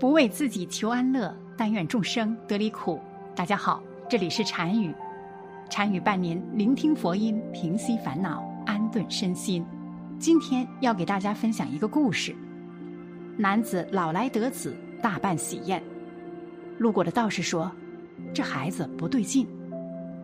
[0.00, 2.98] 不为自己求安乐，但愿众生得离苦。
[3.36, 4.94] 大家好，这里是禅语，
[5.68, 9.62] 禅语伴您聆听佛音，平息烦恼，安顿身心。
[10.18, 12.34] 今天要给大家分享一个故事：
[13.36, 15.82] 男子老来得子，大办喜宴。
[16.78, 17.70] 路过的道士说
[18.32, 19.46] ：“这孩子不对劲，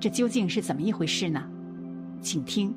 [0.00, 1.44] 这究竟是怎么一回事呢？”
[2.22, 2.74] 请听：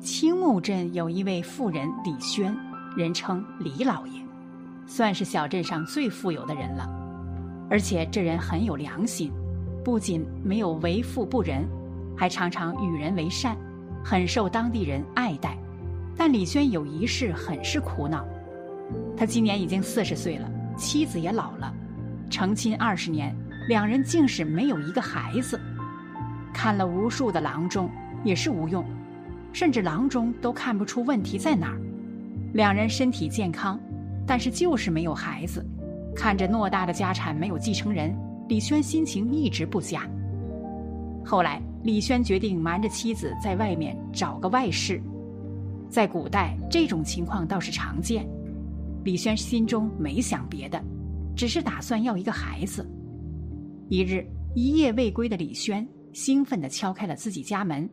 [0.00, 2.56] 青木镇有一位富人李轩，
[2.96, 4.27] 人称李老爷。
[4.88, 6.88] 算是小镇上最富有的人了，
[7.68, 9.30] 而且这人很有良心，
[9.84, 11.68] 不仅没有为富不仁，
[12.16, 13.54] 还常常与人为善，
[14.02, 15.56] 很受当地人爱戴。
[16.16, 18.26] 但李轩有一事很是苦恼，
[19.14, 21.70] 他今年已经四十岁了，妻子也老了，
[22.30, 23.36] 成亲二十年，
[23.68, 25.60] 两人竟是没有一个孩子。
[26.52, 27.90] 看了无数的郎中
[28.24, 28.82] 也是无用，
[29.52, 31.80] 甚至郎中都看不出问题在哪儿。
[32.54, 33.78] 两人身体健康。
[34.28, 35.64] 但是就是没有孩子，
[36.14, 38.14] 看着偌大的家产没有继承人，
[38.46, 40.06] 李轩心情一直不佳。
[41.24, 45.00] 后来，李轩决定瞒着妻子在外面找个外室。
[45.88, 48.28] 在古代，这种情况倒是常见。
[49.02, 50.78] 李轩心中没想别的，
[51.34, 52.86] 只是打算要一个孩子。
[53.88, 57.88] 一日，一夜未归的李轩兴奋地敲开了自己家门。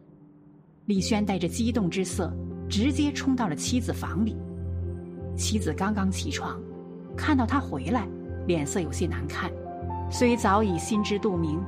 [0.86, 2.36] 李轩带着激动之色，
[2.70, 4.36] 直接冲到了妻子房里。
[5.36, 6.60] 妻子刚刚起床，
[7.16, 8.08] 看到他回来，
[8.48, 9.52] 脸色有些难看，
[10.10, 11.60] 虽早已心知肚明，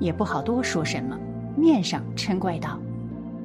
[0.00, 1.18] 也不好多说什么，
[1.56, 2.78] 面上嗔怪道：“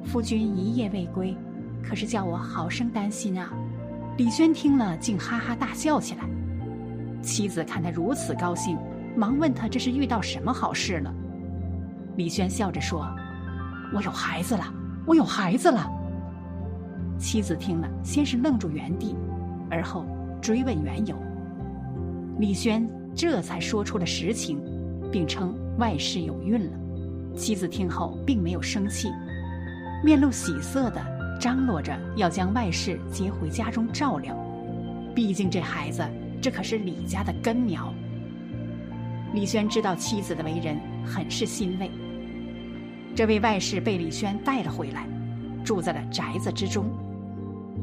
[0.04, 1.36] 夫君一夜未归，
[1.82, 3.52] 可是叫我好生担心啊！”
[4.16, 6.24] 李轩听了，竟哈哈大笑起来。
[7.20, 8.78] 妻子看他如此高兴，
[9.16, 11.12] 忙问他这是遇到什么好事了。
[12.16, 13.06] 李轩笑着说
[13.92, 14.64] ：“我有孩子了，
[15.04, 15.90] 我有孩子了。”
[17.18, 19.16] 妻子听了，先是愣住原地。
[19.74, 20.06] 而后
[20.40, 21.16] 追问缘由，
[22.38, 24.62] 李轩这才说出了实情，
[25.10, 26.78] 并称外室有孕了。
[27.36, 29.08] 妻子听后并没有生气，
[30.04, 31.04] 面露喜色的
[31.40, 34.36] 张罗着要将外室接回家中照料。
[35.12, 36.04] 毕竟这孩子，
[36.40, 37.92] 这可是李家的根苗。
[39.32, 41.90] 李轩知道妻子的为人，很是欣慰。
[43.16, 45.08] 这位外室被李轩带了回来，
[45.64, 46.84] 住在了宅子之中。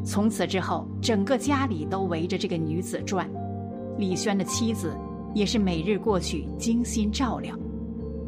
[0.03, 3.29] 从此之后，整个家里都围着这个女子转。
[3.97, 4.95] 李轩的妻子
[5.33, 7.55] 也是每日过去精心照料，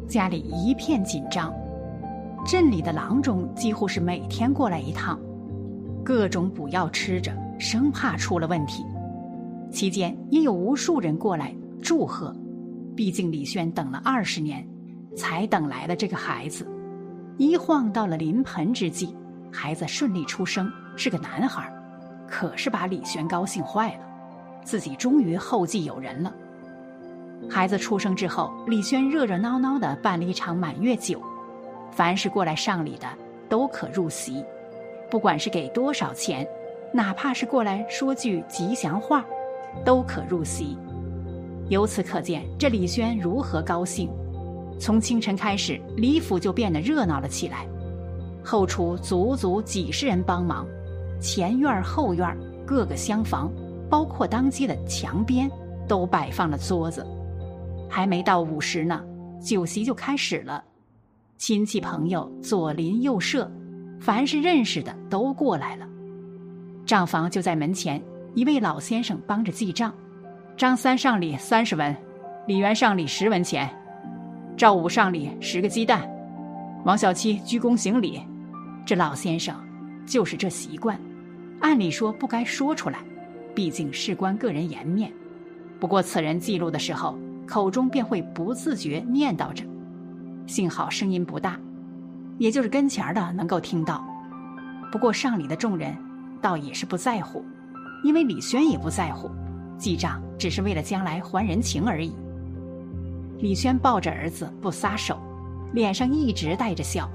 [0.06, 1.52] 家里一片紧张。
[2.46, 5.18] 镇里的郎中几乎是每天过来一趟，
[6.04, 8.84] 各种补药吃着，生怕出了问题。
[9.72, 11.52] 期间也有无数人过来
[11.82, 12.36] 祝贺，
[12.94, 14.64] 毕竟李轩等了二十年，
[15.16, 16.68] 才等来了这个孩子。
[17.36, 19.16] 一晃到了临盆之际，
[19.50, 20.70] 孩子顺利出生。
[20.96, 21.72] 是个男孩，
[22.26, 24.00] 可是把李轩高兴坏了，
[24.64, 26.32] 自己终于后继有人了。
[27.50, 31.20] 孩子出生之后，李轩热热闹闹的办了一场满月酒，
[31.90, 33.06] 凡是过来上礼的
[33.48, 34.44] 都可入席，
[35.10, 36.46] 不管是给多少钱，
[36.92, 39.24] 哪怕是过来说句吉祥话，
[39.84, 40.78] 都可入席。
[41.68, 44.08] 由此可见，这李轩如何高兴。
[44.78, 47.66] 从清晨开始，李府就变得热闹了起来，
[48.42, 50.66] 后厨足足几十人帮忙。
[51.24, 53.50] 前院后院各个厢房，
[53.88, 55.50] 包括当街的墙边，
[55.88, 57.04] 都摆放了桌子。
[57.88, 59.02] 还没到午时呢，
[59.40, 60.62] 酒席就开始了。
[61.38, 63.50] 亲戚朋友左邻右舍，
[63.98, 65.88] 凡是认识的都过来了。
[66.84, 68.02] 账房就在门前，
[68.34, 69.94] 一位老先生帮着记账。
[70.58, 71.96] 张三上礼三十文，
[72.46, 73.74] 李元上礼十文钱，
[74.58, 76.06] 赵五上礼十个鸡蛋，
[76.84, 78.20] 王小七鞠躬行礼。
[78.84, 79.56] 这老先生
[80.04, 81.00] 就是这习惯。
[81.64, 82.98] 按理说不该说出来，
[83.54, 85.10] 毕竟事关个人颜面。
[85.80, 89.64] 不过此人记录的时候，口中便会不自觉念叨着。
[90.46, 91.58] 幸好声音不大，
[92.36, 94.04] 也就是跟前的能够听到。
[94.92, 95.96] 不过上礼的众人
[96.42, 97.42] 倒也是不在乎，
[98.02, 99.30] 因为李轩也不在乎，
[99.78, 102.12] 记账只是为了将来还人情而已。
[103.38, 105.18] 李轩抱着儿子不撒手，
[105.72, 107.08] 脸上一直带着笑，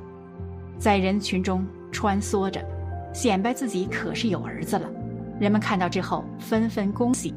[0.79, 2.59] 在人群中穿梭着。
[3.13, 4.89] 显摆自己可是有儿子了，
[5.39, 7.33] 人们看到之后纷纷恭喜，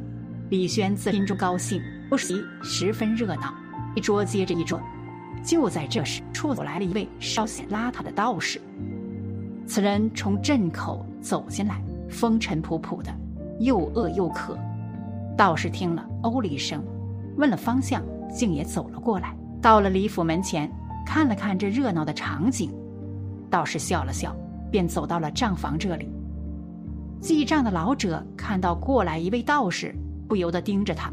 [0.50, 3.54] 李轩自心中高兴，不席十分热闹，
[3.96, 4.80] 一桌接着一桌。
[5.42, 8.60] 就在这时，处走来了一位稍显邋遢的道士。
[9.66, 13.12] 此人从镇口走进来，风尘仆仆的，
[13.58, 14.56] 又饿又渴。
[15.36, 16.84] 道士听了，哦了一声，
[17.36, 19.34] 问了方向，竟也走了过来。
[19.60, 20.70] 到了李府门前，
[21.06, 22.70] 看了看这热闹的场景，
[23.50, 24.36] 道士笑了笑。
[24.72, 26.08] 便走到了账房这里。
[27.20, 29.94] 记账的老者看到过来一位道士，
[30.26, 31.12] 不由得盯着他，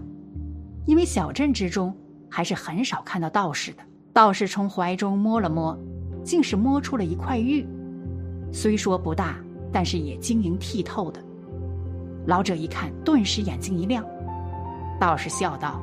[0.88, 1.96] 因为小镇之中
[2.28, 3.84] 还是很少看到道士的。
[4.12, 5.78] 道士从怀中摸了摸，
[6.24, 7.68] 竟是摸出了一块玉，
[8.52, 9.36] 虽说不大，
[9.72, 11.22] 但是也晶莹剔透的。
[12.26, 14.04] 老者一看，顿时眼睛一亮。
[15.00, 15.80] 道士笑道：“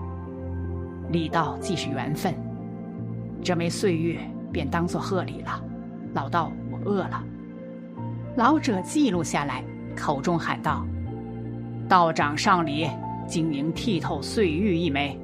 [1.13, 2.35] 礼道既是缘分，
[3.43, 4.19] 这枚岁月
[4.53, 5.63] 便当做贺礼了。
[6.15, 7.23] 老道，我饿了。”
[8.37, 9.65] 老者记录下来，
[9.97, 10.87] 口中喊道
[11.89, 12.87] ：“道长上礼，
[13.27, 15.19] 晶莹剔透碎玉一枚。”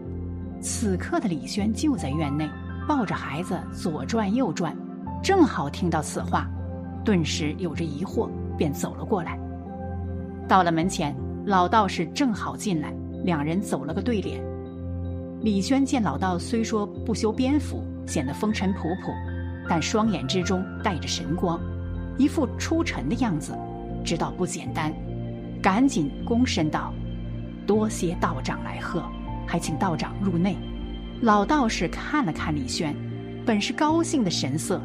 [0.62, 2.48] 此刻的李轩就在院内，
[2.88, 4.74] 抱着孩子左转右转，
[5.22, 6.48] 正好听到此话，
[7.04, 9.38] 顿时有着疑惑，便走了过来。
[10.48, 12.94] 到了门前，老道士正好进来，
[13.24, 14.42] 两人走了个对脸。
[15.42, 19.12] 李轩见老道虽说不修边幅，显得风尘仆仆，
[19.68, 21.60] 但双眼之中带着神光。
[22.18, 23.56] 一副出尘的样子，
[24.04, 24.92] 知道不简单，
[25.62, 26.92] 赶紧躬身道
[27.66, 29.02] ：“多谢道长来贺，
[29.46, 30.56] 还请道长入内。”
[31.22, 32.94] 老道士看了看李轩，
[33.46, 34.80] 本是高兴的神色，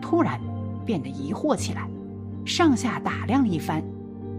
[0.00, 0.40] 突然
[0.86, 1.88] 变得疑惑起来，
[2.44, 3.82] 上下打量了一番，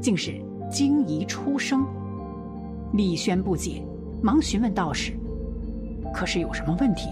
[0.02, 0.42] 竟是
[0.72, 1.86] 惊疑出声。
[2.94, 3.84] 李轩不解，
[4.22, 5.14] 忙询问道士
[6.14, 7.10] ：“可是有什么问题？”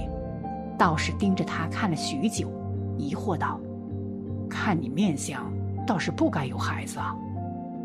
[0.79, 2.49] 道士盯着他看了许久，
[2.97, 3.59] 疑惑道。
[4.51, 5.49] 看你面相，
[5.87, 7.15] 倒是不该有孩子啊！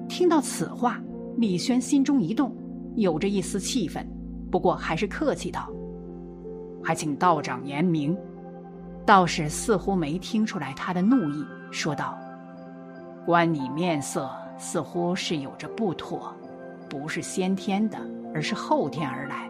[0.09, 1.01] 听到此话，
[1.37, 2.53] 李轩心中一动，
[2.97, 4.05] 有着一丝气愤，
[4.51, 5.71] 不过还是客气道
[6.83, 8.19] ：“还请道长言明。”
[9.07, 12.19] 道士似乎没听出来他的怒意，说道
[13.25, 14.29] ：“观你面色，
[14.59, 16.35] 似乎是有着不妥，
[16.91, 17.97] 不是先天的，
[18.35, 19.49] 而是后天而来，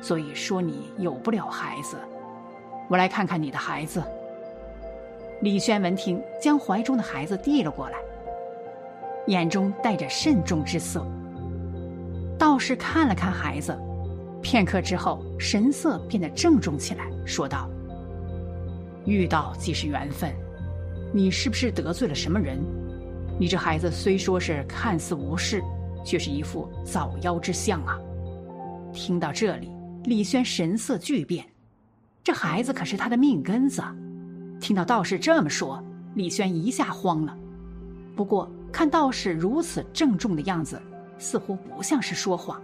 [0.00, 1.96] 所以说你有不了孩子。
[2.88, 4.02] 我来看看你的孩子。”
[5.40, 7.98] 李轩闻听，将怀中的孩子递了过来，
[9.28, 11.06] 眼中带着慎重之色。
[12.36, 13.78] 道士看了看孩子，
[14.42, 17.70] 片刻之后，神色变得郑重起来，说道
[19.06, 20.34] ：“遇到即是缘分，
[21.14, 22.58] 你是不是得罪了什么人？
[23.38, 25.62] 你这孩子虽说是看似无事，
[26.04, 27.96] 却是一副早夭之相啊！”
[28.92, 29.70] 听到这里，
[30.02, 31.46] 李轩神色巨变，
[32.24, 33.80] 这孩子可是他的命根子。
[34.60, 35.82] 听到道士这么说，
[36.14, 37.36] 李轩一下慌了。
[38.16, 40.80] 不过看道士如此郑重的样子，
[41.18, 42.60] 似乎不像是说谎，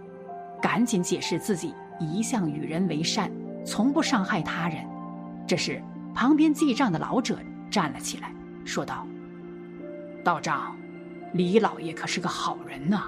[0.61, 3.31] 赶紧解释自己一向与人为善，
[3.65, 4.85] 从不伤害他人。
[5.47, 5.81] 这时，
[6.13, 7.39] 旁边记账的老者
[7.71, 8.33] 站了起来，
[8.65, 9.07] 说道
[10.23, 10.75] ：“道长，
[11.33, 13.05] 李老爷可是个好人呐。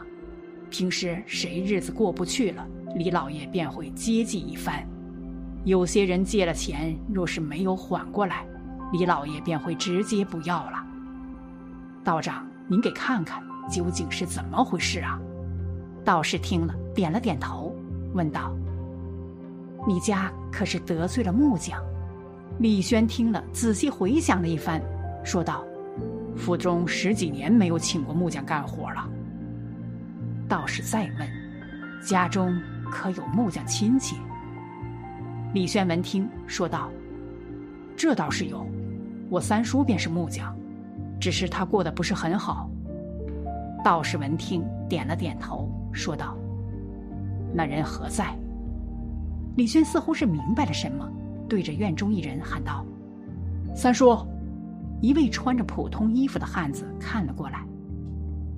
[0.69, 4.85] 平时谁日子过不去了，李老爷便会接济一番。
[5.65, 8.45] 有些人借了钱，若是没有缓过来。”
[8.91, 10.83] 李老爷便会直接不要了。
[12.03, 15.19] 道长，您给看看究竟是怎么回事啊？
[16.05, 17.75] 道士听了，点了点头，
[18.13, 18.55] 问道
[19.85, 21.83] ：“你家可是得罪了木匠？”
[22.59, 24.81] 李轩听了，仔细回想了一番，
[25.23, 25.65] 说道
[26.37, 29.05] ：“府中十几年没有请过木匠干活了。”
[30.47, 31.29] 道士再问
[32.01, 32.57] ：“家中
[32.89, 34.15] 可有木匠亲戚？”
[35.53, 36.89] 李轩闻听，说道
[37.97, 38.65] ：“这倒是有。”
[39.29, 40.55] 我三叔便是木匠，
[41.19, 42.69] 只是他过得不是很好。
[43.83, 46.37] 道士闻听，点了点头，说道
[47.53, 48.33] ：“那人何在？”
[49.57, 51.09] 李轩似乎是明白了什么，
[51.49, 52.85] 对着院中一人喊道
[53.75, 54.17] ：“三叔！”
[55.01, 57.65] 一位穿着普通衣服的汉子看了过来。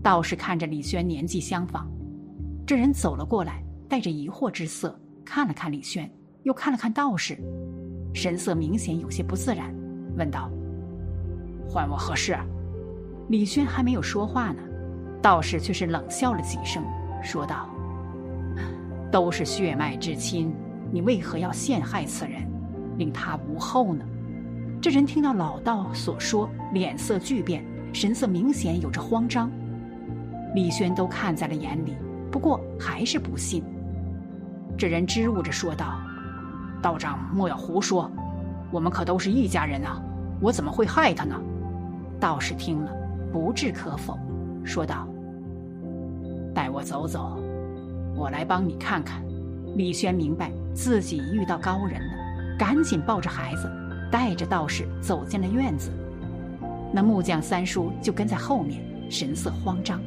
[0.01, 1.89] 道士看着李轩年纪相仿，
[2.65, 6.09] 这人走了过来，带着疑惑之色看了看李轩，
[6.43, 7.37] 又看了看道士，
[8.13, 9.73] 神色明显有些不自然，
[10.17, 10.49] 问道。
[11.69, 12.35] 唤我何事？
[13.27, 14.61] 李轩还没有说话呢，
[15.21, 16.83] 道士却是冷笑了几声，
[17.21, 17.69] 说道
[19.11, 20.51] ：“都是血脉至亲，
[20.91, 22.41] 你为何要陷害此人，
[22.97, 24.03] 令他无后呢？”
[24.81, 29.51] 这人听到老道所说，脸色巨变，神色明显有着慌张。
[30.55, 31.95] 李轩都看在了眼里，
[32.31, 33.63] 不过还是不信。
[34.75, 35.99] 这人支吾着说道
[36.81, 38.09] ：“道长莫要胡说，
[38.71, 40.01] 我们可都是一家人啊，
[40.41, 41.39] 我怎么会害他呢？”
[42.19, 42.91] 道士听了，
[43.31, 44.17] 不置可否，
[44.63, 45.07] 说道
[46.53, 47.39] ：“带我走走，
[48.15, 49.23] 我来帮你看看。”
[49.77, 53.71] 李轩明白自己遇到高人了，赶紧抱着孩子，
[54.11, 55.91] 带着道士走进了院子。
[56.91, 60.01] 那木匠三叔就跟在后面，神色慌张。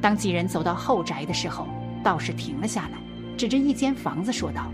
[0.00, 1.66] 当几人走到后宅的时候，
[2.04, 2.98] 道士停了下来，
[3.36, 4.70] 指着一间房子说道：“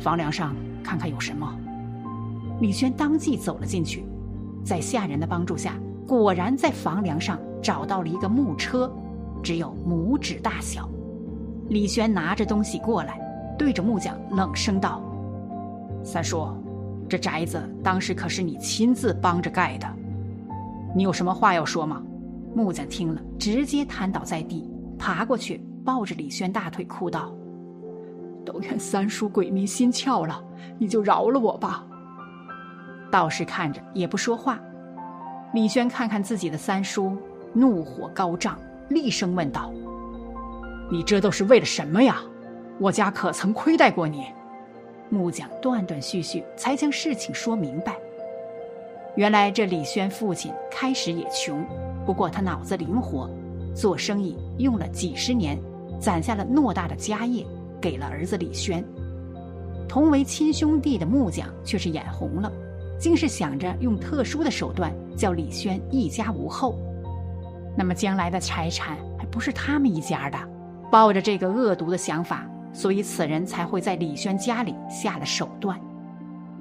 [0.00, 1.56] 房梁上看看有什么。”
[2.60, 4.04] 李轩当即走了进去。
[4.64, 5.74] 在下人的帮助下，
[6.06, 8.90] 果然在房梁上找到了一个木车，
[9.42, 10.88] 只有拇指大小。
[11.68, 13.20] 李轩拿着东西过来，
[13.58, 15.02] 对着木匠冷声道
[16.02, 16.48] ：“三叔，
[17.08, 19.86] 这宅子当时可是你亲自帮着盖的，
[20.94, 22.02] 你有什么话要说吗？”
[22.54, 27.32] 木匠听了，直接瘫倒在地，爬过去抱着李轩大腿哭道
[28.44, 30.42] ：“都怨三叔鬼迷心窍了，
[30.76, 31.86] 你就饶了我吧。”
[33.10, 34.58] 道士看着也不说话。
[35.52, 37.16] 李轩看看自己的三叔，
[37.52, 39.72] 怒火高涨，厉声问道
[40.90, 42.20] ：“你这都是为了什么呀？
[42.78, 44.26] 我家可曾亏待过你？”
[45.10, 47.96] 木匠断断续续才将事情说明白。
[49.16, 51.66] 原来这李轩父亲开始也穷，
[52.06, 53.28] 不过他脑子灵活，
[53.74, 55.58] 做生意用了几十年，
[55.98, 57.44] 攒下了偌大的家业，
[57.80, 58.84] 给了儿子李轩。
[59.88, 62.52] 同为亲兄弟的木匠却是眼红了。
[63.00, 66.78] 竟是想着用特殊的手段叫李轩一家无后，
[67.76, 70.38] 那么将来的财产还不是他们一家的。
[70.92, 75.80] 抱着这个恶毒的想法，所以此人才会在李轩家里下了手段。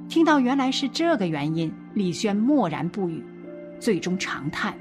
[0.08, 3.24] 听到原来是这个原因，李轩默然不语，
[3.79, 4.75] 最终长叹：“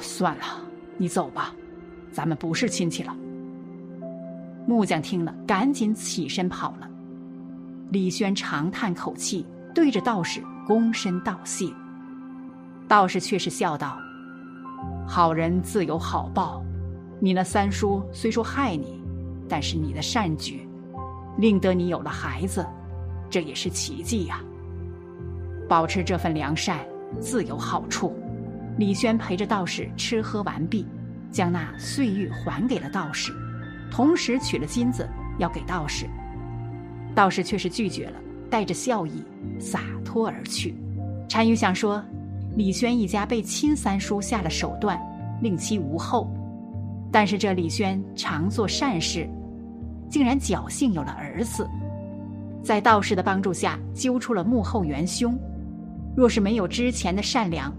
[0.00, 0.42] 算了，
[0.96, 1.54] 你走吧，
[2.10, 3.14] 咱们不是亲戚了。”
[4.66, 6.88] 木匠听了，赶紧起身跑了。
[7.90, 10.42] 李轩长叹口气，对着道士。
[10.66, 11.66] 躬身道谢，
[12.86, 13.98] 道士却是笑道
[15.06, 16.62] ：“好人自有好报，
[17.20, 19.02] 你那三叔虽说害你，
[19.48, 20.68] 但是你的善举，
[21.36, 22.64] 令得你有了孩子，
[23.28, 24.40] 这也是奇迹呀。
[25.68, 26.78] 保持这份良善，
[27.20, 28.16] 自有好处。”
[28.78, 30.86] 李轩陪着道士吃喝完毕，
[31.30, 33.30] 将那碎玉还给了道士，
[33.90, 35.06] 同时取了金子
[35.38, 36.06] 要给道士，
[37.14, 38.18] 道士却是拒绝了。
[38.52, 39.24] 带着笑意，
[39.58, 40.74] 洒脱而去。
[41.26, 42.04] 单于想说，
[42.54, 45.00] 李轩一家被亲三叔下了手段，
[45.40, 46.30] 令其无后。
[47.10, 49.26] 但是这李轩常做善事，
[50.10, 51.66] 竟然侥幸有了儿子，
[52.62, 55.34] 在道士的帮助下揪出了幕后元凶。
[56.14, 57.74] 若是没有之前的善良，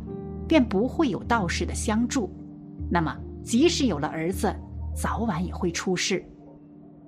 [0.48, 2.32] 便不会有道士的相助。
[2.90, 4.52] 那么，即使有了儿子，
[4.96, 6.26] 早晚也会出事。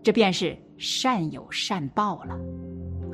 [0.03, 2.37] 这便是善有善报了。